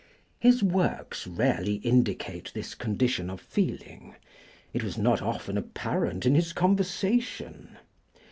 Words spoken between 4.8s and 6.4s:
was not often apparent in